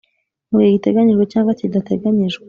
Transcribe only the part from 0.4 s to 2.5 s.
Mu gihe giteganyijwe cyangwa kidateganyijwe